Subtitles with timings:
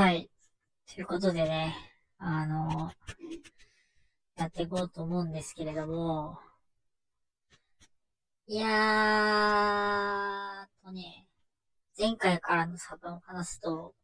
[0.00, 0.30] はい。
[0.94, 1.76] ということでね、
[2.16, 2.90] あの、
[4.38, 6.38] やっていこうと思うんですけれども、
[8.46, 11.28] いやーとね、
[11.98, 13.94] 前回からの差分を話すと、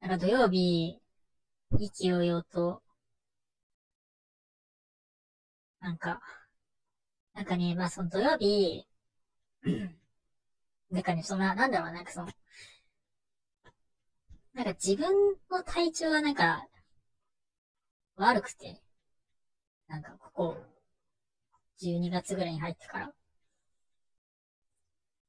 [0.00, 0.98] なんか土曜日、
[1.78, 2.82] 意気揚々と、
[5.80, 6.22] なんか、
[7.34, 8.86] なんかね、まあその土曜日、
[10.90, 12.28] なんかね、そんな、なんだろう、なんかその、
[14.54, 15.10] なんか自分
[15.50, 16.66] の体調がなんか、
[18.16, 18.82] 悪くて、
[19.88, 20.56] なんかここ、
[21.82, 23.12] 12月ぐらいに入ってから、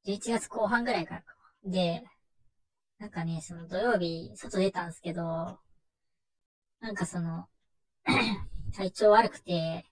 [0.05, 1.33] 11月後半ぐらいからか。
[1.63, 2.03] で、
[2.99, 5.59] なんかね、その土曜日、外出たんですけど、
[6.81, 7.47] なんかその
[8.75, 9.85] 体調悪くて、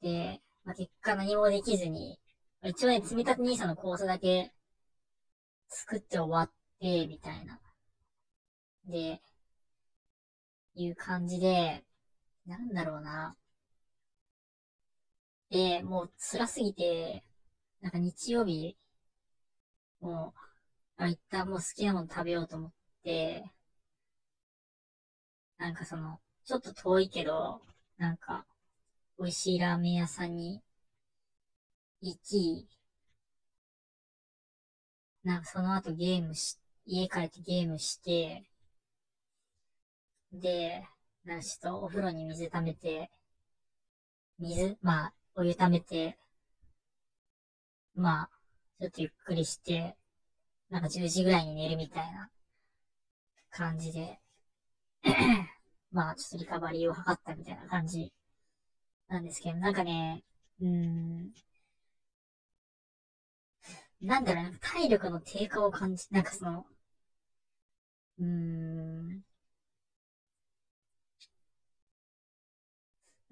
[0.00, 2.18] で、まあ、結果何もできずに、
[2.62, 4.52] 一応ね、積み立て NISA のコースだけ
[5.68, 7.60] 作って終わって、みたいな。
[8.86, 9.20] で、
[10.76, 11.84] いう感じで、
[12.46, 13.36] なんだろうな。
[15.50, 17.24] で、もう辛すぎて、
[17.80, 18.76] なんか日曜日、
[20.00, 20.32] も
[20.98, 22.72] う、あ、一旦もう好きなもの食べようと思っ
[23.04, 23.44] て、
[25.58, 27.60] なんかその、ちょっと遠いけど、
[27.98, 28.46] なんか、
[29.18, 30.62] 美味しいラーメン屋さんに
[32.00, 32.66] 行き、
[35.24, 38.44] なんかその後ゲームし、家帰ってゲームして、
[40.40, 40.86] で、
[41.24, 43.10] なんかちょっとお風呂に水溜めて、
[44.38, 46.16] 水、まあ、お湯溜めて、
[47.96, 48.30] まあ、
[48.78, 49.96] ちょっとゆっくりして、
[50.70, 52.30] なんか10時ぐらいに寝るみたいな
[53.50, 54.20] 感じで
[55.92, 58.12] まあ、ちょっとリカバリーを図ったみたいな感じ
[59.08, 60.24] なんですけど、なんかね、
[60.60, 61.32] うーん、
[64.00, 66.64] なんだろう、な体力の低下を感じ、なんかその、
[68.18, 69.22] うーん、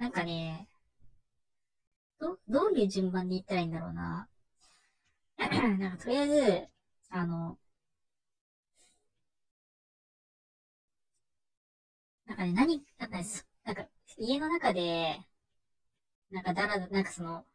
[0.04, 0.66] なんかね、
[2.18, 4.26] ど、どういう順番で言ったらいいんだろうな。
[5.78, 6.68] なんかとりあえず、
[7.10, 7.56] あの、
[12.26, 13.16] なんかね、何、なんか、
[13.64, 13.86] なんか
[14.18, 15.18] 家の中で、
[16.30, 17.46] なんかだら、なんかその、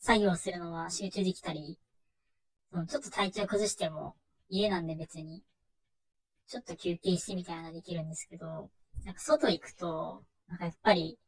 [0.00, 1.78] 作業するのは集中できたり、
[2.72, 4.14] そのちょっと体調崩しても、
[4.50, 5.42] 家なんで別に、
[6.46, 8.70] ちょっと休憩してみたいなのできるんですけど、
[9.04, 11.18] なんか外行くと、なんかやっぱり、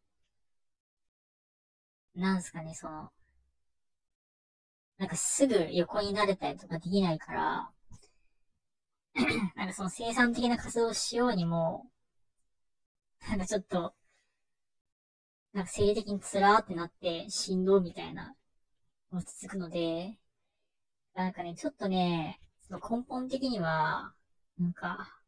[2.14, 3.10] なんすかね、その、
[4.98, 7.70] なんかすぐ横になれたりとかできないから、
[9.56, 11.90] なんかその生産的な活動をしようにも、
[13.28, 13.94] なんかちょっと、
[15.52, 18.34] なんか生理的につらーってなって振動みたいな
[19.12, 20.18] の続くので、
[21.14, 24.12] なんかね、ちょっとね、その根本的には、
[24.58, 25.20] なんか、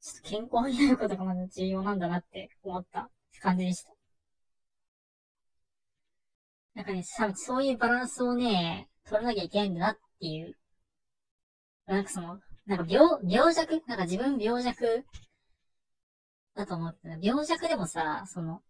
[0.00, 3.10] ちょっと健康になることがまず重要なんだなって思った
[3.40, 4.03] 感じでした。
[6.74, 7.02] なんかね、
[7.34, 10.56] そういうバランスをね、取らなきゃいけないんだなっていう。
[11.86, 13.82] なんかその、なんか病、病弱？
[13.86, 15.04] なんか自分病弱？
[16.54, 17.16] だと思ってた。
[17.20, 18.62] 病弱でもさ、その、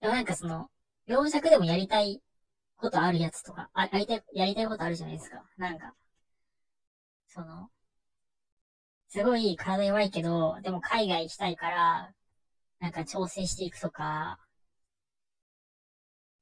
[0.00, 0.70] でもなんかその、
[1.06, 2.22] 病弱でもやりたい
[2.76, 5.42] ことあるやつとか、あ、やりたい、やりたいことあるじゃないですか。
[5.58, 5.94] なんか、
[7.28, 7.68] その、
[9.08, 12.12] すごい体弱いけど、でも海外行きたいから、
[12.80, 14.38] なんか調整していくとか、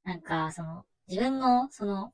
[0.04, 2.12] なんか、その、自分の、その、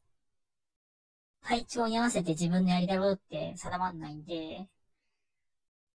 [1.43, 4.69] 体調に合わせて自分のやりたいことって定まんないんで、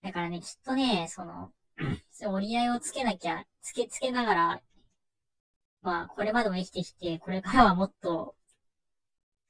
[0.03, 1.52] だからね、きっとね、その、
[2.28, 4.62] 折り合いをつけなきゃ、つけ、つけながら、
[5.82, 8.36] まあ、これまでも生きてきて、これからはもっと、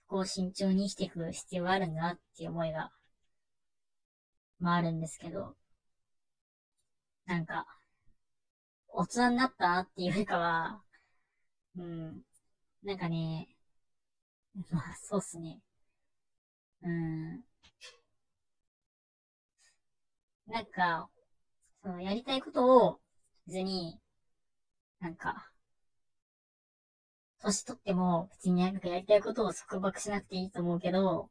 [0.08, 2.92] こう慎重に生きていく必要があるんだなっていう思いが、
[4.60, 5.56] まああるんですけど、
[7.26, 7.66] なんか、
[8.88, 10.82] 大人になったなっていうよりかは、
[11.78, 12.22] うん、
[12.84, 13.48] なんかね、
[14.72, 15.60] まあ、そうっすね。
[16.84, 17.44] うん。
[20.48, 21.10] なんか、
[21.84, 23.00] その、やりたいことを、
[23.48, 24.00] 別に、
[25.00, 25.52] なんか、
[27.42, 31.30] 年取っても、別になんかやりたいことを束縛しなくていいと思うけど、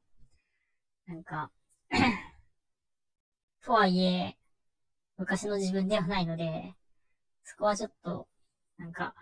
[1.06, 1.50] なんか
[3.62, 4.36] とはいえ、
[5.18, 6.74] 昔の自分ではないので、
[7.44, 8.28] そこはちょっと、
[8.78, 9.14] なんか、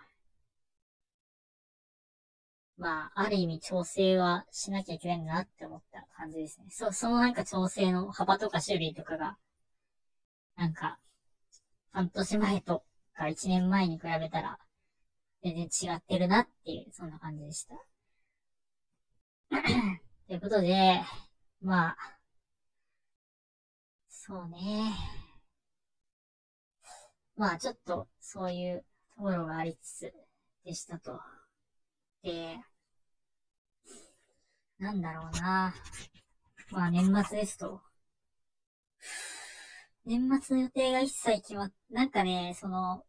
[2.81, 6.65] まあ、ある意味調整はしなきゃいけないんだなって思った感じですね。
[6.71, 9.37] そう、そのなんか調整の幅とか種類とかが、
[10.55, 10.97] なんか、
[11.91, 12.83] 半年前と
[13.13, 14.57] か一年前に比べたら、
[15.43, 17.75] 全然違ってるなっていう、そんな感じでした。
[20.27, 21.03] ということで、
[21.61, 21.97] まあ、
[24.09, 24.91] そうね。
[27.35, 28.85] まあちょっとそういう
[29.15, 30.13] ところがありつつ
[30.65, 31.19] でしたと。
[32.23, 32.57] で、
[34.81, 35.75] なんだろうな。
[36.71, 37.81] まあ年末ですと。
[40.05, 43.05] 年末の予定が一切決まっ、なんかね、その、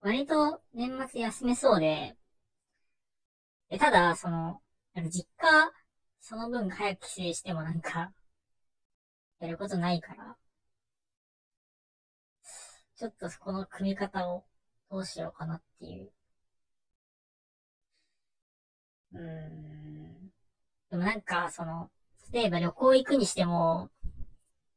[0.00, 2.16] 割と年末休めそうで、
[3.70, 4.60] でただ、その、
[4.94, 5.72] なんか実家、
[6.20, 8.12] その分早く帰省してもなんか、
[9.40, 10.36] やることないから、
[12.96, 14.44] ちょっとそこの組み方を
[14.90, 16.10] どうしようかなっていう。
[19.12, 20.05] うーん。
[20.96, 21.90] でもなんか、その、
[22.32, 23.90] 例えば旅行行くにしても、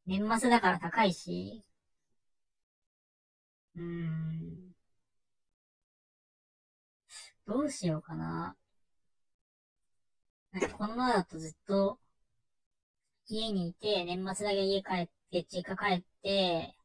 [0.05, 1.63] 年末だから高いし、
[3.75, 4.75] うーん。
[7.45, 8.55] どうしようかな。
[10.51, 11.97] なんかこのままだとずっと、
[13.27, 16.75] 家にいて、年末だけ家帰って、実家帰って、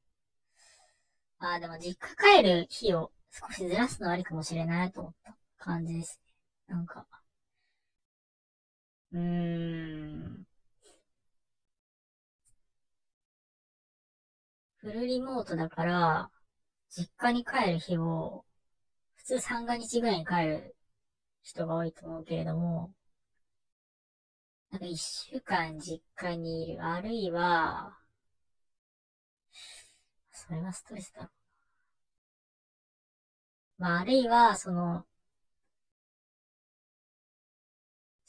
[1.38, 6.20] ああ、でも実家帰る日を少しずらすのありかもしれないと思った感じです
[6.68, 6.74] ね。
[6.76, 7.06] なんか。
[9.14, 10.46] うーん。
[14.76, 16.30] フルリモートだから、
[16.90, 18.44] 実家に帰る日を、
[19.16, 20.76] 普通三が日ぐらいに帰る
[21.42, 22.92] 人が多いと思うけれども、
[24.70, 27.96] なんか一週間実家にいる、あるいは、
[30.30, 31.30] それはストレスだろ
[33.78, 33.82] う。
[33.82, 35.06] まあ、あるいは、その、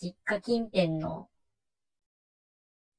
[0.06, 1.28] 実家近辺の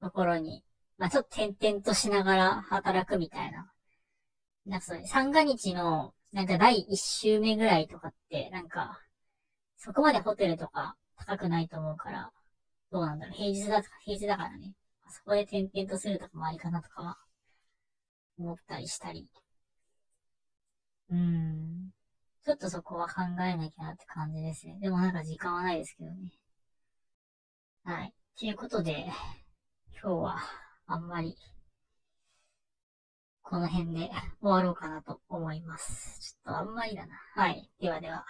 [0.01, 0.65] ところに、
[0.99, 3.71] まあちょっと転々としながら働くみたいな。
[4.67, 8.99] なんかそれ、三が日の、なんか第一週目ぐらいとかって、なんか、
[9.77, 12.33] そこまでホテルとか高くないと思うから、
[12.91, 13.35] どうなんだろう。
[13.37, 14.75] 平日だとか、平日だからね。
[15.09, 17.17] そこで転々とするとかもありかなとかは、
[18.37, 19.29] 思ったりしたり。
[21.11, 21.91] うーん。
[22.47, 24.79] ちょっとそこは考えなきゃなって感じですね。
[24.81, 26.31] でもなんか時間はないですけどね。
[27.87, 28.13] はい。
[28.37, 29.07] ということで、
[30.03, 30.39] 今日は
[30.89, 31.37] あんまり、
[33.43, 34.11] この辺で
[34.41, 36.35] 終わろうかなと思います。
[36.35, 37.15] ちょっとあんまりだな。
[37.37, 37.71] はい。
[37.79, 38.27] ではでは。